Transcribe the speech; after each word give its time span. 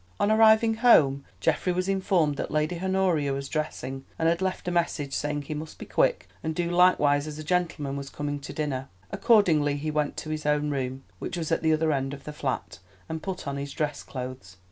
On 0.19 0.31
arriving 0.31 0.73
home 0.77 1.25
Geoffrey 1.39 1.71
was 1.71 1.87
informed 1.87 2.35
that 2.37 2.49
Lady 2.49 2.79
Honoria 2.81 3.33
was 3.33 3.47
dressing, 3.47 4.03
and 4.17 4.27
had 4.27 4.41
left 4.41 4.67
a 4.67 4.71
message 4.71 5.13
saying 5.13 5.43
he 5.43 5.53
must 5.53 5.77
be 5.77 5.85
quick 5.85 6.27
and 6.43 6.55
do 6.55 6.71
likewise 6.71 7.27
as 7.27 7.37
a 7.37 7.43
gentleman 7.43 7.95
was 7.95 8.09
coming 8.09 8.39
to 8.39 8.51
dinner. 8.51 8.89
Accordingly 9.11 9.75
he 9.77 9.91
went 9.91 10.17
to 10.17 10.31
his 10.31 10.47
own 10.47 10.71
room—which 10.71 11.37
was 11.37 11.51
at 11.51 11.61
the 11.61 11.71
other 11.71 11.91
end 11.91 12.15
of 12.15 12.23
the 12.23 12.33
flat—and 12.33 13.21
put 13.21 13.47
on 13.47 13.57
his 13.57 13.73
dress 13.73 14.01
clothes. 14.01 14.57